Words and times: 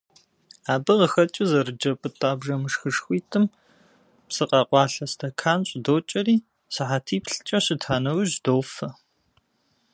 Абы 0.73 0.93
къыхэкӏыу, 0.99 1.49
зэрыджэ 1.49 1.91
пӏытӏа 1.99 2.31
бжэмышхышхуитӏым 2.37 3.45
псы 4.27 4.43
къэкъуалъэ 4.49 5.05
стэкан 5.11 5.59
щӏыдокӏэри, 5.69 6.35
сыхьэтиплӏкӏэ 6.73 7.57
щыта 7.65 7.95
нэужь, 8.03 8.35
дофэ. 8.43 8.89